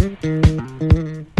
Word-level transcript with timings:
everybody. 0.00 1.39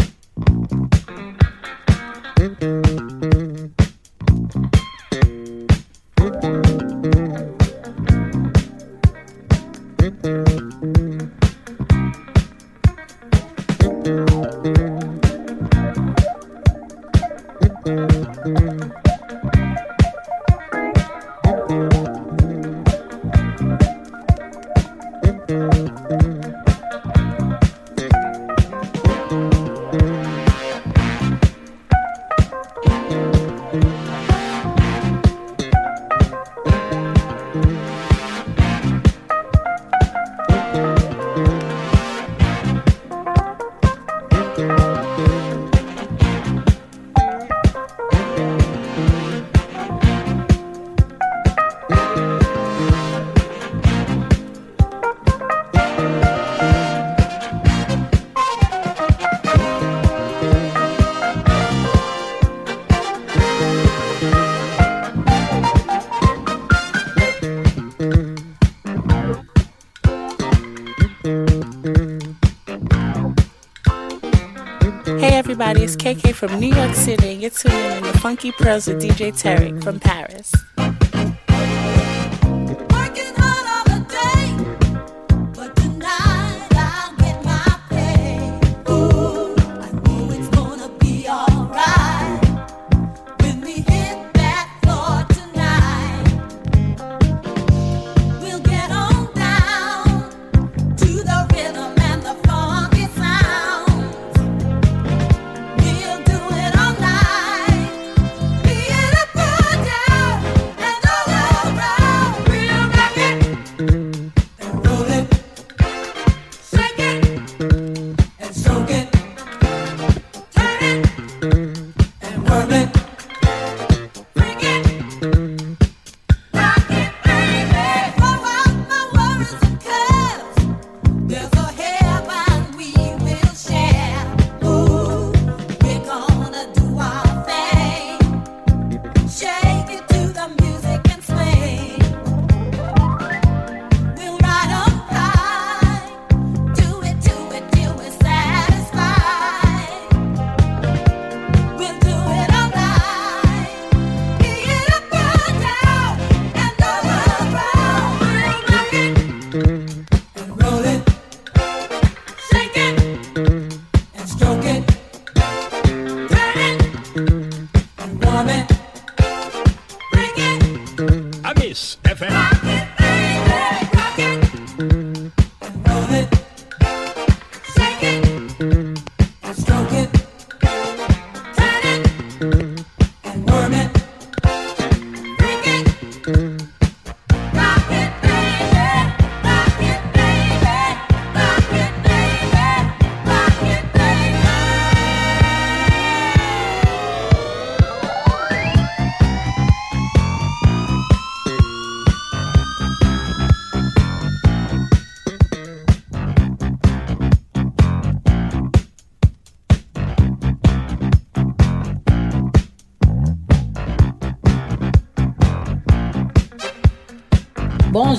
It's 75.83 75.97
KK 75.97 76.35
from 76.35 76.61
New 76.61 76.75
York 76.75 76.95
City, 76.95 77.33
and 77.33 77.41
you're 77.41 77.51
tuning 77.51 77.79
in 77.97 78.03
to 78.03 78.19
Funky 78.19 78.53
Pearls 78.53 78.87
with 78.87 79.01
DJ 79.01 79.33
Tarek 79.33 79.83
from 79.83 79.99
Paris. 79.99 80.60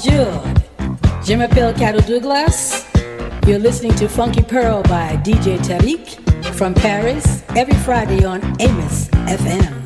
Je 0.04 1.36
m'appelle 1.36 1.74
Carol 1.76 2.02
Douglas. 2.02 2.86
You're 3.46 3.60
listening 3.60 3.94
to 3.96 4.08
Funky 4.08 4.42
Pearl 4.42 4.82
by 4.84 5.18
DJ 5.24 5.60
Tarek 5.60 6.18
from 6.56 6.74
Paris 6.74 7.44
every 7.56 7.76
Friday 7.76 8.26
on 8.26 8.42
Amos 8.60 9.10
FM. 9.28 9.81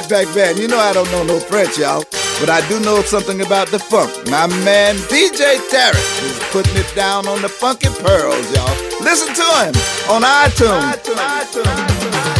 Band. 0.00 0.58
You 0.58 0.68
know 0.68 0.78
I 0.78 0.94
don't 0.94 1.10
know 1.12 1.22
no 1.22 1.38
French, 1.38 1.76
y'all. 1.76 2.02
But 2.40 2.48
I 2.48 2.66
do 2.66 2.80
know 2.80 3.02
something 3.02 3.42
about 3.42 3.68
the 3.68 3.78
funk. 3.78 4.10
My 4.30 4.46
man 4.64 4.96
DJ 5.12 5.58
Tarek 5.68 6.24
is 6.24 6.38
putting 6.50 6.74
it 6.76 6.90
down 6.96 7.28
on 7.28 7.42
the 7.42 7.48
funky 7.50 7.88
pearls, 8.00 8.50
y'all. 8.56 8.74
Listen 9.02 9.34
to 9.34 9.42
him 9.42 9.74
on 10.10 10.22
iTunes. 10.22 10.94
iTunes. 10.94 11.62
iTunes. 11.62 12.31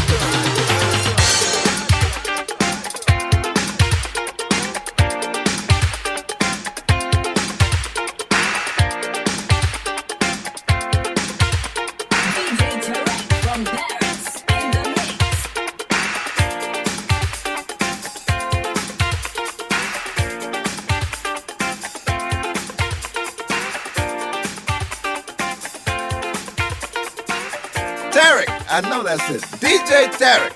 I 28.74 28.80
know 28.88 29.02
that's 29.02 29.28
it. 29.28 29.42
DJ 29.60 30.08
Tarek. 30.16 30.48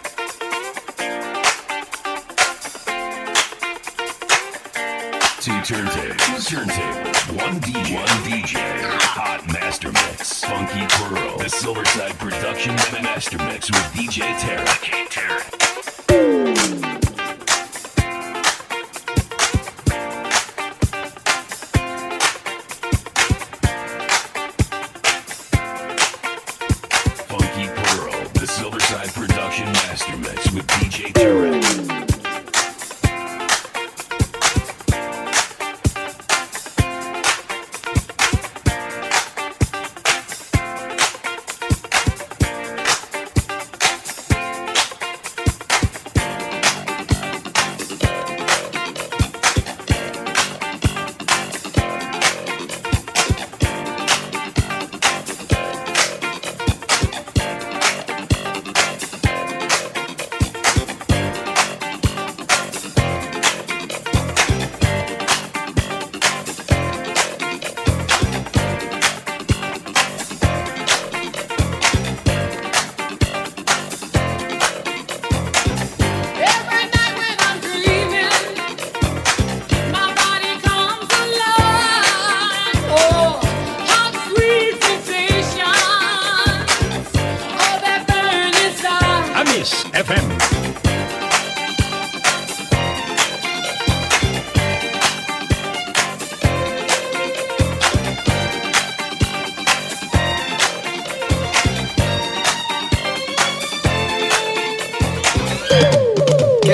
Two 5.42 5.52
turntables, 5.52 6.48
two 6.48 6.56
turntables, 6.56 7.36
one 7.36 7.60
DJ, 7.60 7.94
one 7.94 8.06
DJ, 8.24 8.56
hot 9.02 9.46
master 9.52 9.92
mix, 9.92 10.42
funky 10.42 10.86
pearl, 10.96 11.36
the 11.36 11.44
Silverside 11.44 12.18
production 12.18 12.74
master 13.02 13.36
mix 13.36 13.70
with 13.70 13.84
DJ 13.92 14.32
Tarek. 14.38 15.10
Tarek. 15.10 15.55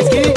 Let's 0.03 0.15
get 0.15 0.27
it. 0.27 0.32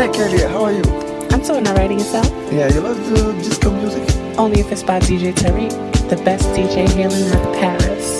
Hey, 0.00 0.08
Kelly, 0.12 0.38
how 0.38 0.64
are 0.64 0.72
you? 0.72 0.82
I'm 1.30 1.42
doing 1.42 1.68
alright 1.68 1.90
yourself. 1.90 2.26
Yeah, 2.50 2.72
you 2.72 2.80
love 2.80 2.96
the 3.10 3.34
disco 3.34 3.70
music? 3.70 4.08
Only 4.38 4.60
if 4.60 4.72
it's 4.72 4.82
by 4.82 4.98
DJ 4.98 5.34
Tarek, 5.34 6.08
the 6.08 6.16
best 6.24 6.48
DJ 6.56 6.88
hailing 6.88 7.30
out 7.32 7.46
of 7.46 7.54
Paris. 7.56 8.19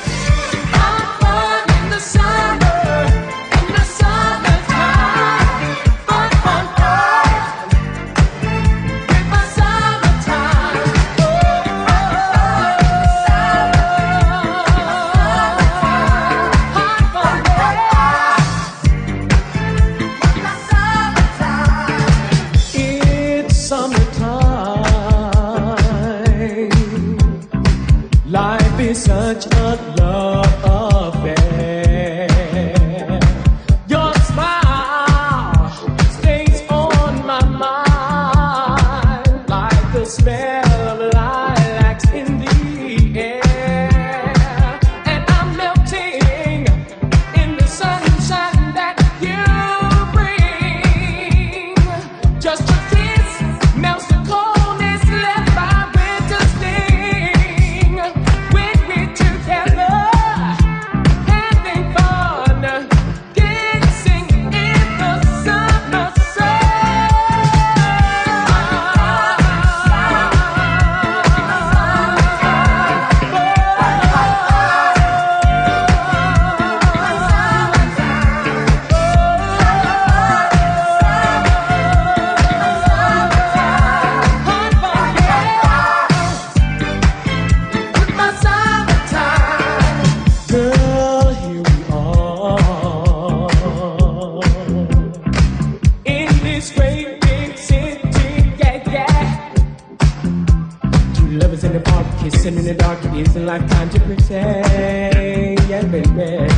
listen 102.31 102.57
in 102.57 102.65
the 102.65 102.73
dark, 102.73 103.03
it 103.05 103.27
is 103.27 103.35
a 103.35 103.39
lifetime 103.39 103.89
to 103.89 103.99
pretend. 104.01 105.59
Yeah, 105.69 105.83
baby. 105.83 106.53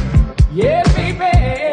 Yeah, 0.52 0.84
baby. 0.94 1.73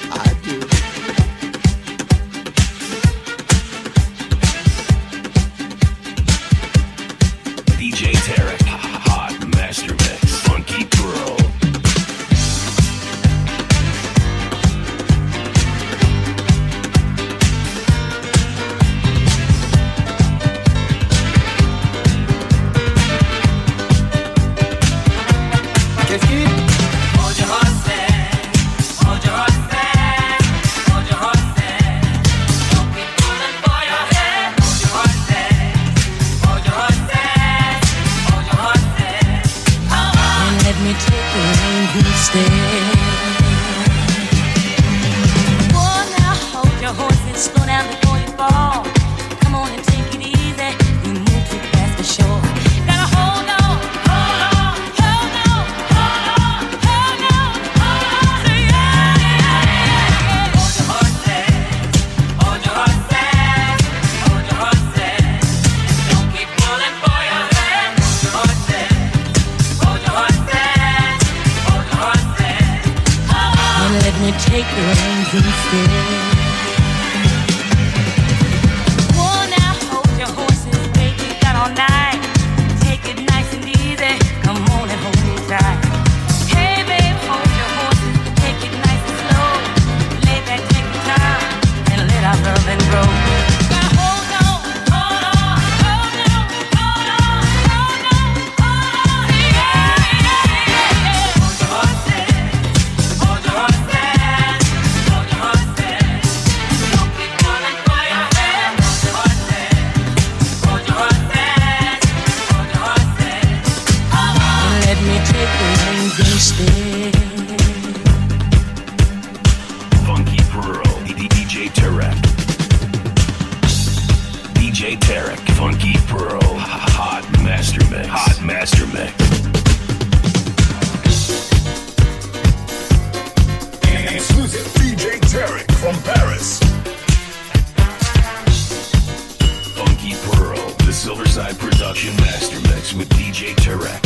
Mix 141.61 142.93
with 142.93 143.09
DJ 143.09 143.53
Tarek. 143.55 144.01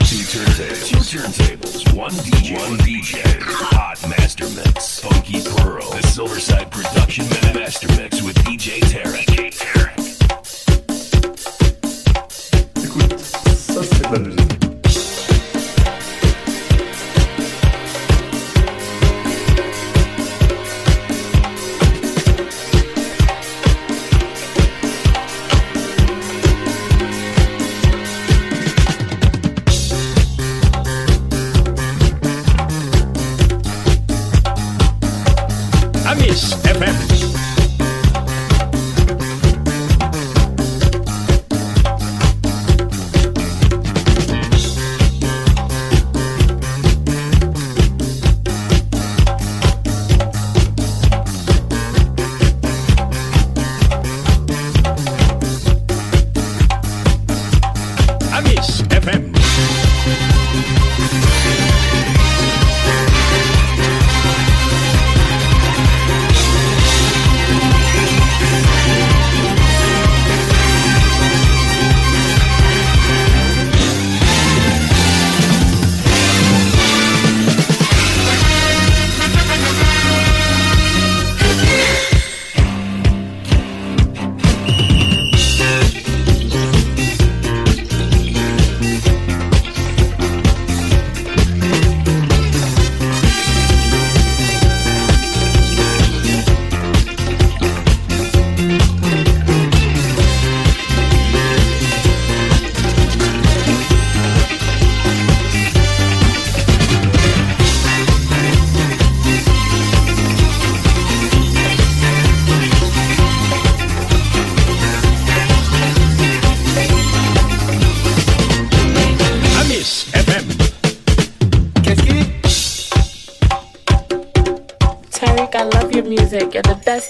Two 0.00 0.22
turntables. 0.28 0.88
Two 0.88 1.18
turntables. 1.18 1.94
One 1.94 2.10
DJ. 2.12 2.58
One 2.58 2.78
DJ. 2.78 3.22
Hot 3.40 3.98
Master 4.08 4.44
Mix. 4.50 5.00
Funky 5.00 5.40
Pearl. 5.42 5.90
The 5.90 6.02
Silverside 6.08 6.70
Production 6.70 7.26
Master 7.54 7.88
Mix 7.96 8.20
with 8.22 8.36
DJ 8.44 8.80
Tarek. 8.80 9.30
Écoute, 12.84 13.18
ça 13.20 13.82
c'est 13.82 14.18
musique. 14.18 14.41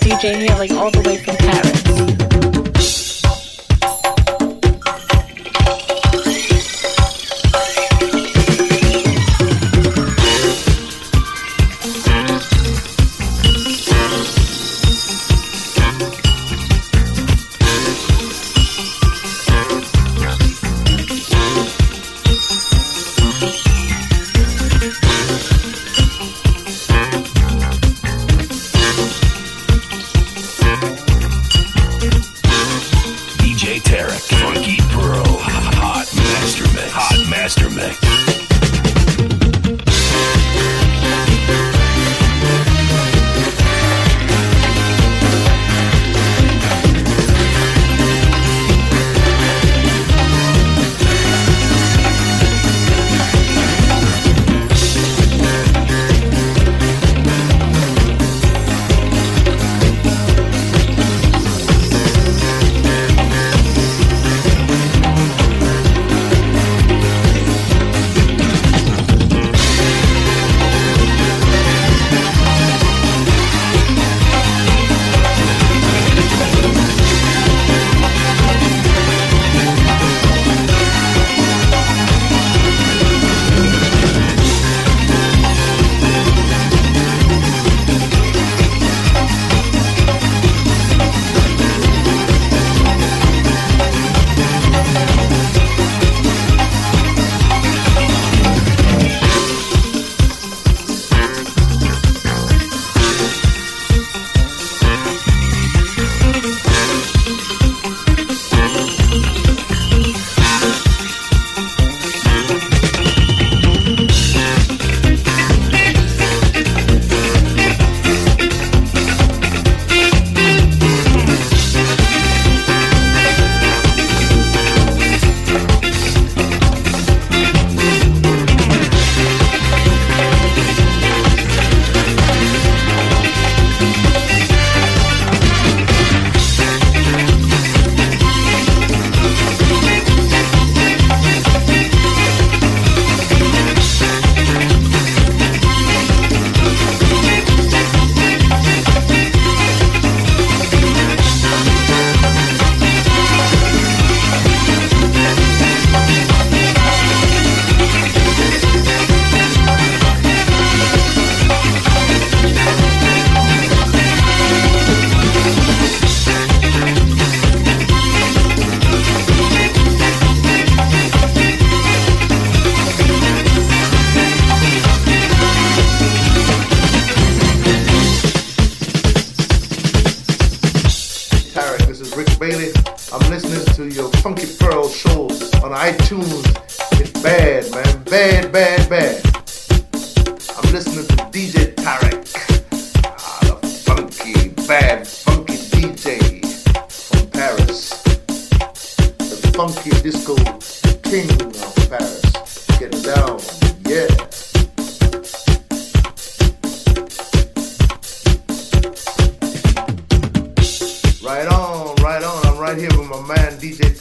DJ 0.03 0.35
hailing 0.35 0.73
all 0.73 0.91
the 0.91 1.02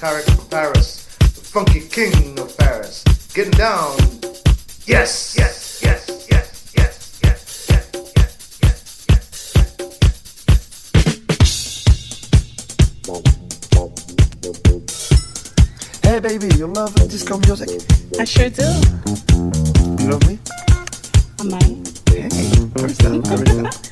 Tarek 0.02 0.24
from 0.36 0.47
Paris, 0.47 1.06
the 1.20 1.26
funky 1.28 1.82
king 1.82 2.39
of 2.39 2.58
Paris. 2.58 3.04
Getting 3.36 3.52
down. 3.52 3.95
Yes, 4.88 5.36
yes, 5.38 5.80
yes. 5.84 6.10
Hey 16.02 16.20
baby, 16.20 16.49
you 16.58 16.66
love 16.66 16.95
disco 17.08 17.38
music? 17.38 17.70
I 18.20 18.24
sure 18.24 18.49
do. 18.49 18.64
You 20.02 20.10
love 20.10 20.28
me? 20.28 20.39
I 21.39 21.43
might. 21.43 22.02
Hey, 22.10 22.28
first 22.76 23.02
time, 23.02 23.22
first 23.22 23.45
time. 23.45 23.91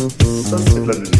Ça, 0.00 0.56
c'est. 0.56 1.19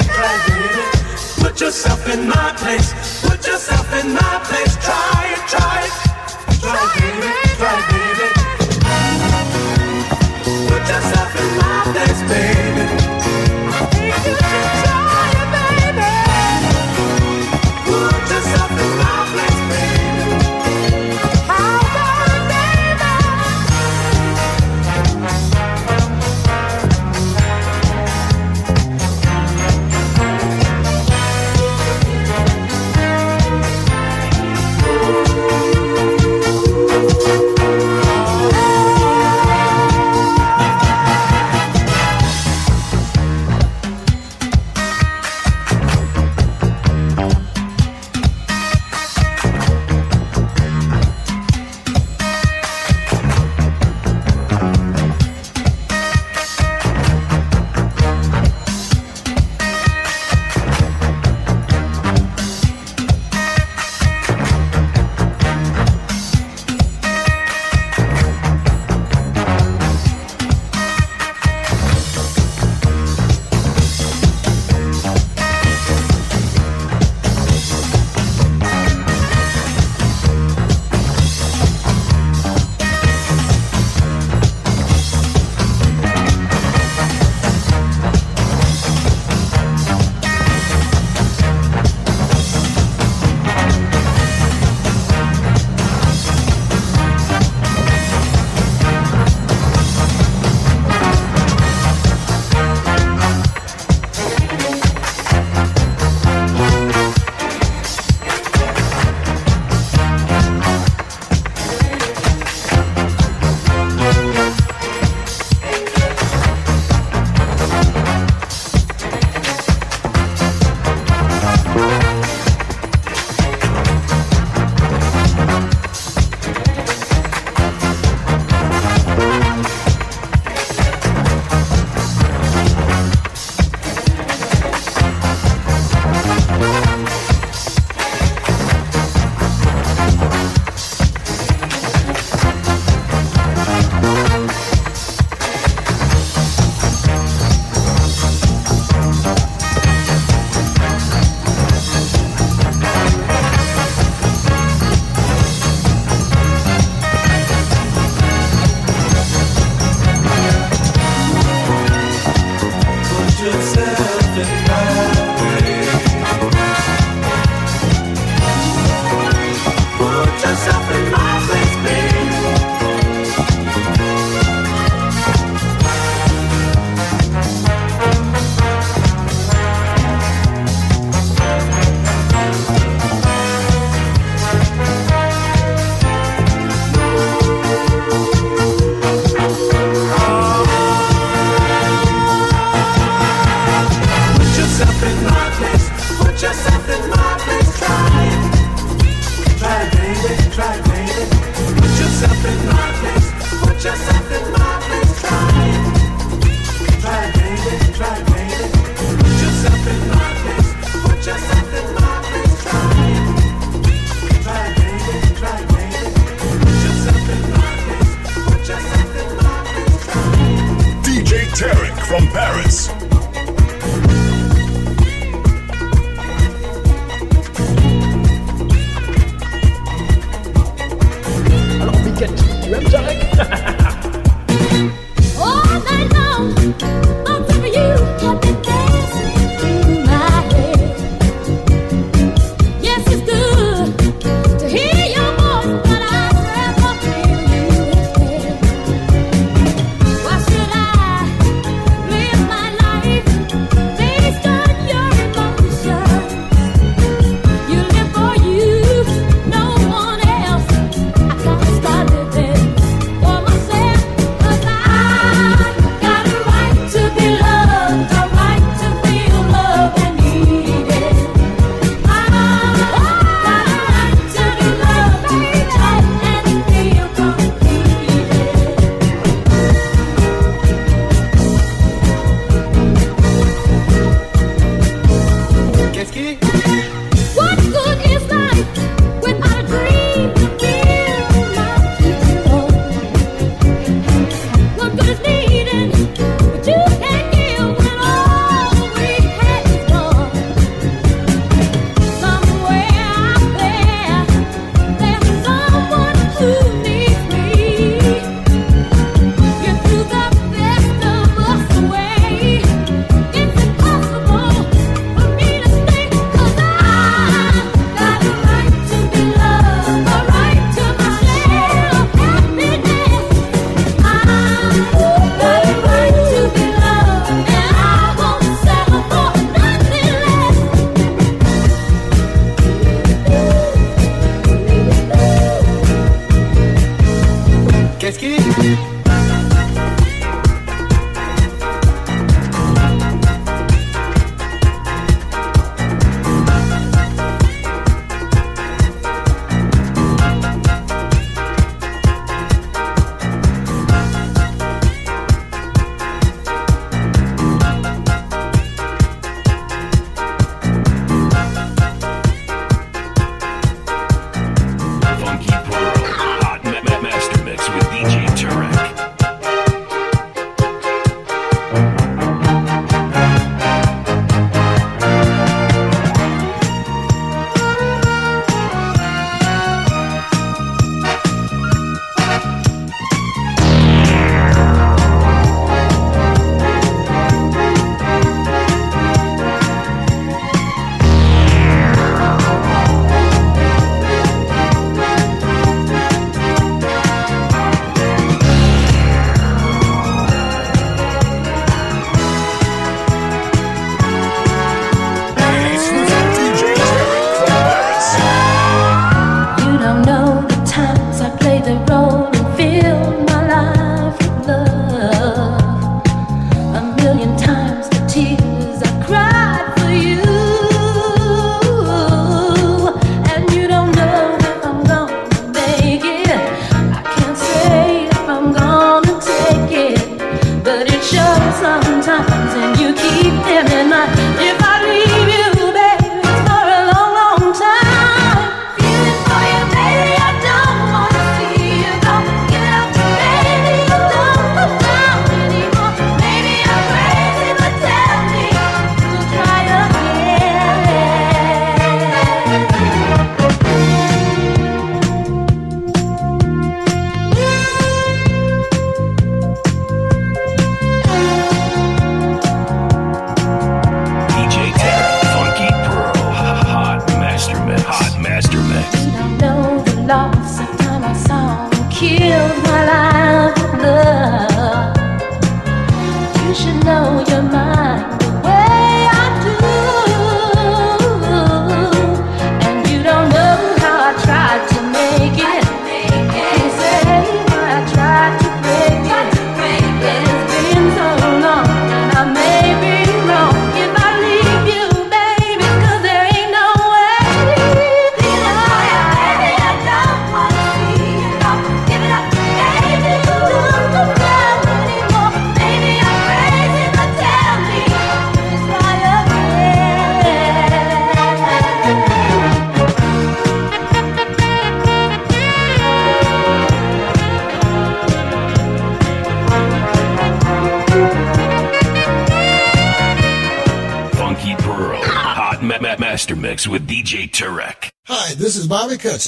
yourself 1.61 2.09
in 2.11 2.27
my 2.27 2.53
place. 2.57 2.91
Put 3.21 3.45
yourself 3.45 3.93
in 4.03 4.13
my 4.13 4.41
place. 4.43 4.75
Try 4.83 5.35
it, 5.35 5.47
try 5.47 5.85
it, 5.85 6.59
try 6.59 6.93
it, 6.97 7.21
baby. 7.21 7.50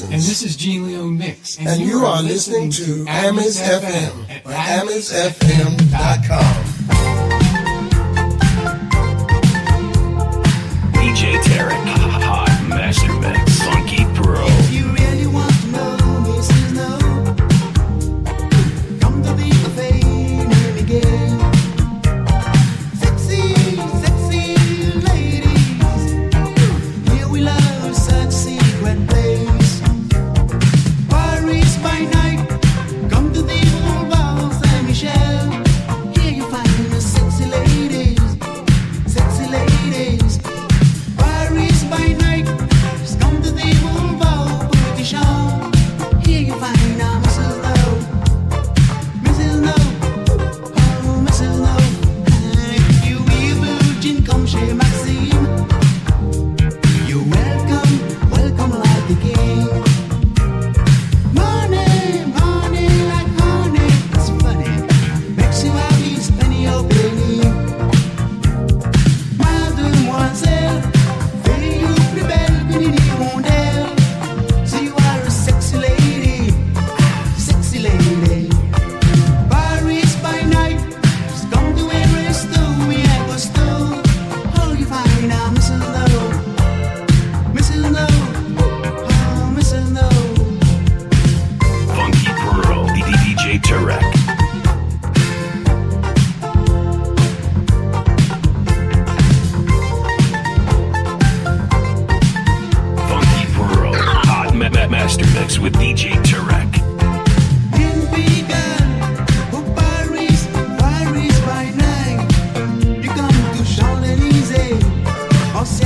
And 0.01 0.13
this 0.13 0.41
is 0.41 0.55
Gene 0.55 0.87
Leon 0.87 1.17
Mix. 1.17 1.59
And, 1.59 1.81
you 1.81 2.05
are 2.05 2.23
listening 2.23 2.71
to 2.71 3.05
Amis 3.07 3.61
FM 3.61 4.29
at 4.29 4.43
AmisFM.com. 4.85 6.62